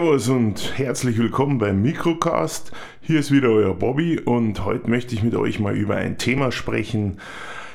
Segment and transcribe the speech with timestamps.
[0.00, 2.72] Servus und herzlich willkommen beim Mikrocast.
[3.02, 6.52] Hier ist wieder euer Bobby und heute möchte ich mit euch mal über ein Thema
[6.52, 7.18] sprechen,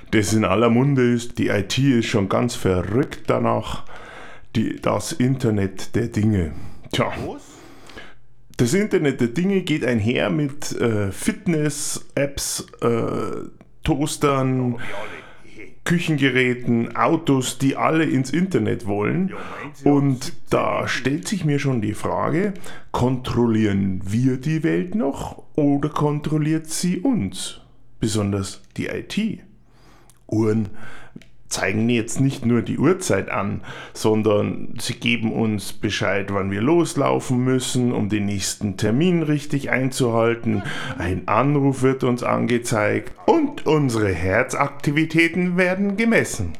[0.10, 1.38] das in aller Munde ist.
[1.38, 3.84] Die IT ist schon ganz verrückt danach.
[4.56, 6.54] Die, das Internet der Dinge.
[6.92, 7.12] Tja.
[8.58, 13.50] Das Internet der Dinge geht einher mit äh, Fitness-Apps, äh,
[13.84, 14.80] Toastern,
[15.86, 19.34] Küchengeräten, Autos, die alle ins Internet wollen.
[19.84, 22.56] Und da stellt sich mir schon die Frage,
[22.92, 27.62] kontrollieren wir die Welt noch oder kontrolliert sie uns?
[28.00, 29.40] Besonders die IT.
[30.28, 30.70] Uhren
[31.56, 33.62] zeigen jetzt nicht nur die Uhrzeit an,
[33.94, 40.64] sondern sie geben uns Bescheid, wann wir loslaufen müssen, um den nächsten Termin richtig einzuhalten.
[40.98, 46.54] Ein Anruf wird uns angezeigt und unsere Herzaktivitäten werden gemessen.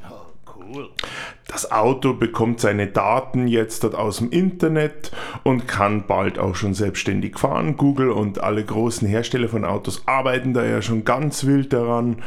[1.56, 6.74] Das Auto bekommt seine Daten jetzt dort aus dem Internet und kann bald auch schon
[6.74, 7.78] selbstständig fahren.
[7.78, 12.18] Google und alle großen Hersteller von Autos arbeiten da ja schon ganz wild daran.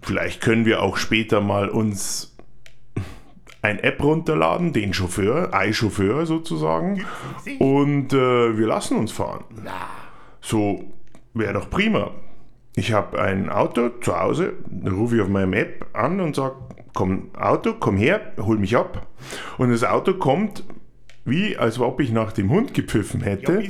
[0.00, 2.34] Vielleicht können wir auch später mal uns
[3.60, 7.04] ein App runterladen, den Chauffeur, iChauffeur sozusagen,
[7.58, 9.44] und äh, wir lassen uns fahren.
[10.40, 10.82] So
[11.34, 12.12] wäre doch prima.
[12.74, 14.54] Ich habe ein Auto zu Hause,
[14.90, 16.54] rufe ich auf meinem App an und sage,
[16.94, 19.06] komm Auto, komm her, hol mich ab.
[19.58, 20.64] Und das Auto kommt
[21.24, 23.62] wie als ob ich nach dem Hund gepfiffen hätte,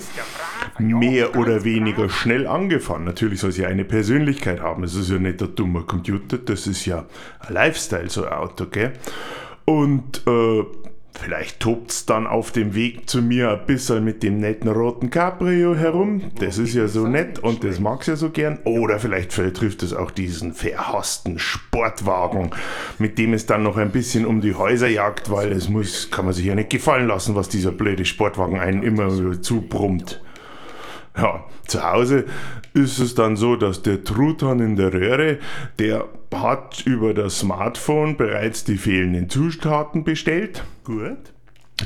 [0.79, 3.05] mehr oder weniger schnell angefahren.
[3.05, 4.85] Natürlich soll es ja eine Persönlichkeit haben.
[4.85, 7.05] Es ist ja nicht ein dummer Computer, das ist ja
[7.41, 8.95] ein Lifestyle, so ein Auto, gell?
[9.65, 10.65] Und äh,
[11.15, 15.11] Vielleicht tobt es dann auf dem Weg zu mir ein bisschen mit dem netten roten
[15.11, 16.33] Cabrio herum.
[16.41, 18.59] Das ist ja so nett und das mag's ja so gern.
[18.65, 22.51] Oder vielleicht trifft es auch diesen verhassten Sportwagen,
[22.99, 26.25] mit dem es dann noch ein bisschen um die Häuser jagt, weil es muss, kann
[26.25, 30.21] man sich ja nicht gefallen lassen, was dieser blöde Sportwagen einen immer zubrummt.
[31.17, 32.25] Ja, zu Hause
[32.73, 35.39] ist es dann so, dass der Truthahn in der Röhre,
[35.79, 40.65] der hat über das Smartphone bereits die fehlenden Zutaten bestellt.
[40.85, 41.33] Gut.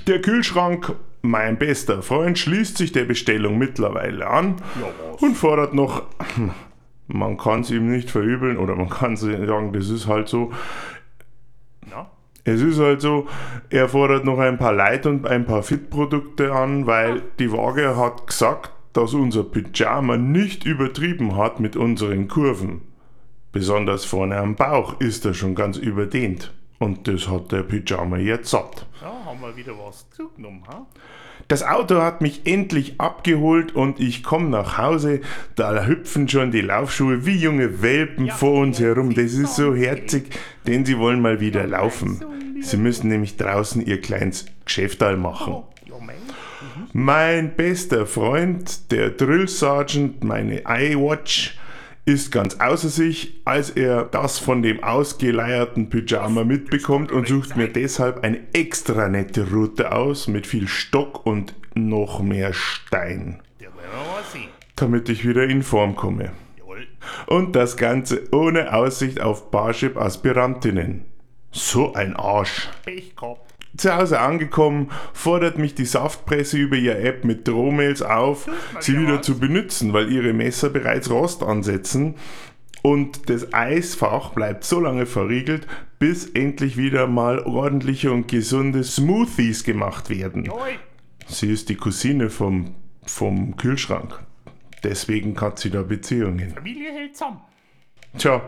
[0.07, 4.89] Der Kühlschrank, mein bester Freund, schließt sich der Bestellung mittlerweile an ja,
[5.21, 6.03] und fordert noch,
[7.07, 10.53] man kann es ihm nicht verübeln oder man kann sagen, das ist halt so.
[11.89, 12.11] Na?
[12.45, 13.27] Es ist halt so,
[13.71, 18.29] er fordert noch ein paar Light- und ein paar Fit-Produkte an, weil die Waage hat
[18.29, 22.83] gesagt, dass unser Pyjama nicht übertrieben hat mit unseren Kurven.
[23.57, 26.53] Besonders vorne am Bauch ist er schon ganz überdehnt.
[26.79, 28.85] Und das hat der Pyjama jetzt satt.
[29.01, 30.85] Ja, haben wir wieder was zugenommen, ha?
[31.49, 35.23] Das Auto hat mich endlich abgeholt und ich komme nach Hause.
[35.55, 39.15] Da hüpfen schon die Laufschuhe wie junge Welpen ja, vor uns herum.
[39.15, 42.23] Das ist so herzig, denn sie wollen mal wieder laufen.
[42.61, 45.55] Sie müssen nämlich draußen ihr kleines Geschäftal machen.
[45.55, 45.73] Oh.
[46.93, 51.57] Mein bester Freund, der Drill Sergeant, meine iWatch,
[52.07, 57.67] ist ganz außer sich, als er das von dem ausgeleierten Pyjama mitbekommt und sucht mir
[57.67, 63.41] deshalb eine extra nette Route aus mit viel Stock und noch mehr Stein.
[64.77, 66.31] Damit ich wieder in Form komme.
[67.27, 71.05] Und das Ganze ohne Aussicht auf Barship Aspirantinnen.
[71.51, 72.69] So ein Arsch.
[72.85, 73.46] Pech gehabt.
[73.77, 78.49] Zu Hause angekommen, fordert mich die Saftpresse über ihre App mit Drohmails auf,
[78.81, 82.15] sie wieder zu benutzen, weil ihre Messer bereits Rost ansetzen.
[82.83, 85.67] Und das Eisfach bleibt so lange verriegelt,
[85.99, 90.49] bis endlich wieder mal ordentliche und gesunde Smoothies gemacht werden.
[91.27, 92.75] Sie ist die Cousine vom,
[93.05, 94.21] vom Kühlschrank.
[94.85, 96.51] Deswegen hat sie da Beziehungen.
[96.51, 97.41] Familie hält zusammen.
[98.19, 98.43] Tja,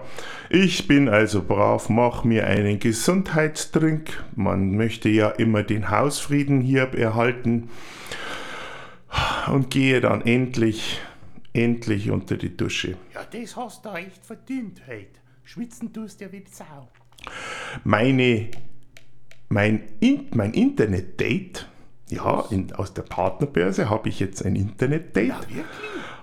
[0.51, 4.25] ich bin also brav, mach mir einen Gesundheitstrink.
[4.35, 7.69] Man möchte ja immer den Hausfrieden hier erhalten.
[9.51, 11.01] Und gehe dann endlich,
[11.53, 12.97] endlich unter die Dusche.
[13.15, 15.21] Ja, das hast du echt verdient heute.
[15.45, 16.89] Schwitzen tust ja wie die Sau.
[17.85, 18.49] Meine,
[19.49, 21.67] mein, in, mein Internet-Date,
[22.11, 25.41] ja, in, aus der Partnerbörse habe ich jetzt ein Internet-Date, ja,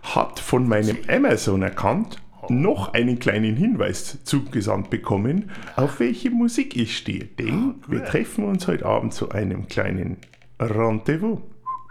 [0.04, 6.98] hat von meinem Amazon erkannt, noch einen kleinen Hinweis zugesandt bekommen, auf welche Musik ich
[6.98, 7.26] stehe.
[7.26, 10.18] Denn oh, wir treffen uns heute Abend zu einem kleinen
[10.60, 11.40] Rendezvous.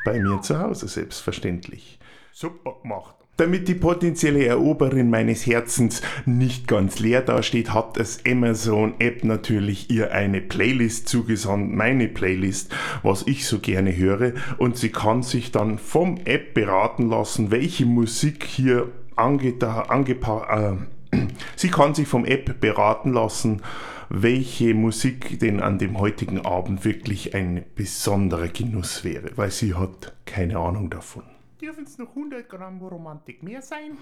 [0.05, 1.99] Bei mir zu Hause, selbstverständlich.
[2.33, 3.15] Super gemacht.
[3.37, 10.13] Damit die potenzielle Eroberin meines Herzens nicht ganz leer dasteht, hat das Amazon-App natürlich ihr
[10.13, 12.73] eine Playlist zugesandt, meine Playlist,
[13.03, 14.35] was ich so gerne höre.
[14.59, 19.55] Und sie kann sich dann vom App beraten lassen, welche Musik hier ange,
[19.89, 20.77] angepa
[21.13, 21.17] äh,
[21.57, 23.63] Sie kann sich vom App beraten lassen,
[24.09, 30.15] welche Musik denn an dem heutigen Abend wirklich ein besonderer Genuss wäre, weil sie hat
[30.27, 31.25] keine Ahnung davon.
[31.61, 33.93] Dürfen es noch 100 Gramm Romantik mehr sein?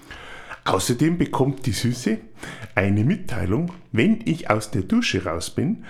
[0.64, 2.18] Außerdem bekommt die Süße
[2.74, 5.84] eine Mitteilung, wenn ich aus der Dusche raus bin,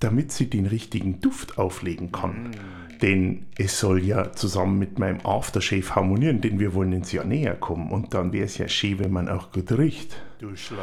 [0.00, 2.50] damit sie den richtigen Duft auflegen kann.
[2.50, 2.83] Mm.
[3.02, 7.54] Denn es soll ja zusammen mit meinem Aftershave harmonieren, denn wir wollen ins Jahr näher
[7.54, 10.16] kommen und dann wäre es ja schön, wenn man auch gut riecht.
[10.38, 10.82] Du Schlari.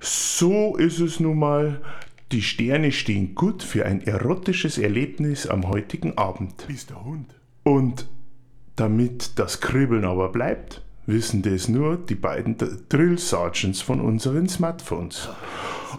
[0.00, 1.80] So ist es nun mal.
[2.32, 6.66] Die Sterne stehen gut für ein erotisches Erlebnis am heutigen Abend.
[6.66, 7.34] Bist der Hund.
[7.64, 8.06] Und
[8.76, 12.56] damit das Kribbeln aber bleibt, wissen das nur die beiden
[12.88, 15.28] Drill Sergeants von unseren Smartphones.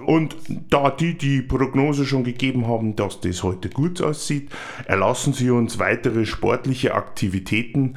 [0.06, 0.36] Und
[0.70, 4.50] da die die Prognose schon gegeben haben, dass das heute gut aussieht,
[4.86, 7.96] erlassen sie uns weitere sportliche Aktivitäten.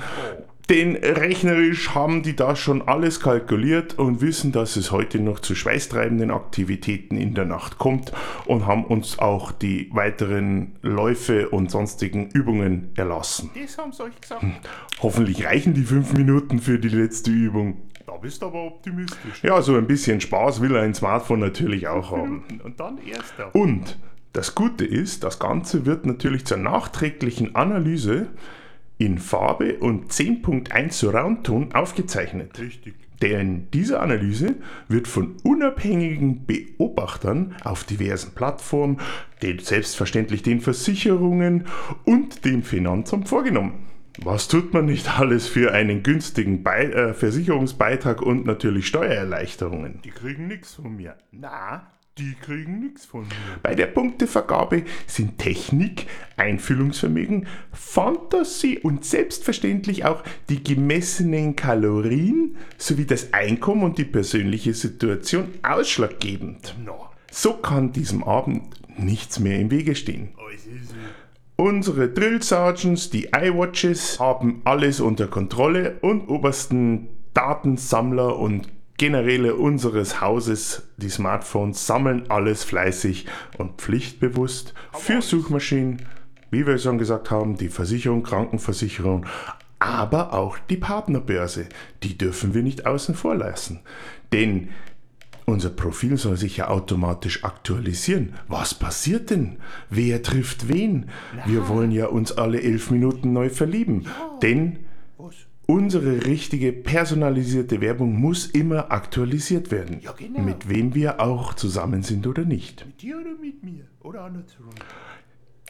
[0.73, 5.55] Denn rechnerisch haben die da schon alles kalkuliert und wissen, dass es heute noch zu
[5.55, 8.11] schweißtreibenden Aktivitäten in der Nacht kommt
[8.47, 13.51] und haben uns auch die weiteren Läufe und sonstigen Übungen erlassen.
[13.55, 14.47] Das haben sie euch gesagt.
[15.03, 17.83] Hoffentlich reichen die fünf Minuten für die letzte Übung.
[18.07, 19.43] Da bist du aber optimistisch.
[19.43, 22.45] Ja, so ein bisschen Spaß will ein Smartphone natürlich auch haben.
[22.65, 23.55] Und dann erster.
[23.55, 23.99] Und
[24.33, 28.29] das Gute ist, das Ganze wird natürlich zur nachträglichen Analyse
[29.03, 32.57] in Farbe und 10.1 Surround-Ton aufgezeichnet.
[32.61, 32.95] Richtig.
[33.21, 34.55] Denn diese Analyse
[34.89, 39.01] wird von unabhängigen Beobachtern auf diversen Plattformen,
[39.43, 41.67] den selbstverständlich den Versicherungen
[42.05, 43.87] und dem Finanzamt vorgenommen.
[44.19, 50.01] Was tut man nicht alles für einen günstigen Be äh, Versicherungsbeitrag und natürlich Steuererleichterungen?
[50.05, 51.17] Die kriegen nichts von mir.
[51.33, 51.89] Na,
[52.19, 53.59] die kriegen nichts von mir.
[53.63, 56.07] Bei der Punktevergabe sind Technik,
[56.37, 65.55] Einfühlungsvermögen, Fantasie und selbstverständlich auch die gemessenen Kalorien sowie das Einkommen und die persönliche Situation
[65.63, 66.75] ausschlaggebend.
[66.85, 67.09] No.
[67.31, 68.63] So kann diesem Abend
[68.99, 70.35] nichts mehr im Wege stehen.
[70.37, 70.43] Oh,
[71.57, 78.69] Unsere Drill Sergeants, die iWatches, haben alles unter Kontrolle und obersten Datensammler und
[79.03, 83.27] Generäle unseres Hauses, die Smartphones, sammeln alles fleißig
[83.59, 86.03] und pflichtbewusst für Suchmaschinen,
[86.53, 89.27] wie wir schon gesagt haben, die Versicherung, Krankenversicherung,
[89.81, 91.67] aber auch die Partnerbörse.
[92.05, 93.81] Die dürfen wir nicht außen vor lassen.
[94.33, 94.69] Denn
[95.47, 98.35] unser Profil soll sich ja automatisch aktualisieren.
[98.47, 99.57] Was passiert denn?
[99.91, 101.11] Wer trifft wen?
[101.45, 104.07] Wir wollen ja uns alle elf Minuten neu verlieben.
[104.43, 104.79] Denn?
[105.73, 110.01] Unsere richtige personalisierte Werbung muss immer aktualisiert werden.
[110.03, 110.41] Ja, genau.
[110.41, 112.85] Mit wem wir auch zusammen sind oder nicht.
[112.85, 113.87] Mit dir oder mit mir?
[114.03, 114.69] Oder andersrum?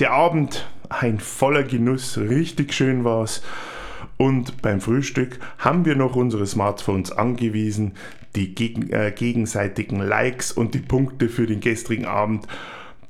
[0.01, 3.45] Der Abend, ein voller Genuss, richtig schön war's.
[4.17, 7.93] Und beim Frühstück haben wir noch unsere Smartphones angewiesen,
[8.35, 12.49] die gegen, äh, gegenseitigen Likes und die Punkte für den gestrigen Abend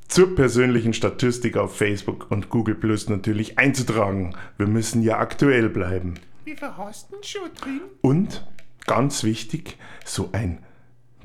[0.08, 4.36] zur persönlichen Statistik auf Facebook und Google Plus natürlich einzutragen.
[4.58, 6.16] Wir müssen ja aktuell bleiben.
[6.44, 7.80] Wie viel hast du denn schon drin?
[8.00, 8.46] Und
[8.86, 10.58] ganz wichtig, so ein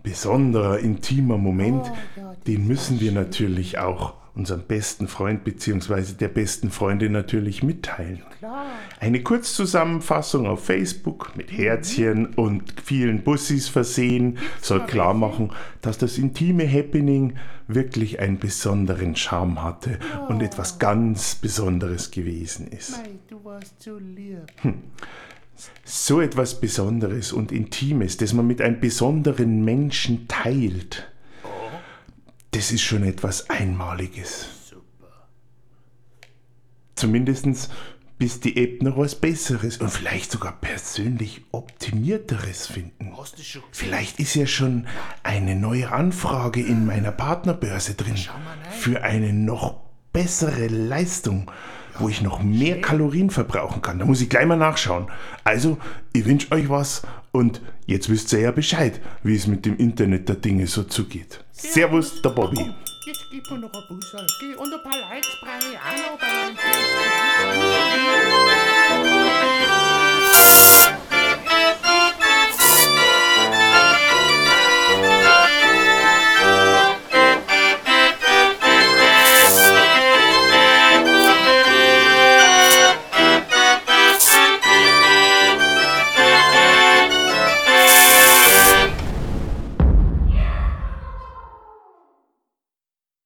[0.04, 3.16] besonderer, intimer Moment, Oh ja, den müssen wir schön.
[3.16, 6.13] natürlich auch unserem besten Freund bzw.
[6.13, 8.22] der besten Freundin natürlich mitteilen.
[8.38, 8.67] Klar.
[9.00, 15.51] Eine Kurzzusammenfassung auf Facebook mit Herzchen und vielen Bussis versehen soll noch klar machen,
[15.82, 17.34] dass das intime Happening
[17.67, 22.91] wirklich einen besonderen Charme hatte und etwas ganz Besonderes gewesen ist.
[22.91, 24.38] Mei, du warst so lieb.
[25.84, 31.12] So etwas Besonderes und Intimes, das man mit einem besonderen Menschen teilt,
[32.51, 34.48] das ist schon etwas Einmaliges.
[34.70, 35.27] Super.
[36.96, 37.70] Zumindest
[38.18, 43.13] bis die App noch was Besseres und vielleicht sogar persönlich Optimierteres finden.
[43.72, 44.88] Vielleicht ist ja schon
[45.24, 48.18] eine neue Anfrage in meiner Partnerbörse drin
[48.72, 49.82] für eine noch
[50.13, 51.51] bessere Leistung,
[52.00, 54.00] wo ich noch mehr Kalorien verbrauchen kann.
[54.00, 55.08] Da muss ich gleich mal nachschauen.
[55.44, 55.77] Also,
[56.13, 57.04] ich wünsche euch was
[57.38, 61.46] und jetzt wisst ihr ja Bescheid, wie es mit dem Internet der Dinge so zugeht.
[61.51, 62.58] Servus, der Bobby.
[63.06, 64.25] Jetzt gib mir noch ein Busserl.
[64.39, 66.88] Geh und ein paar Likes brauche ich auch noch bei meinem Fest.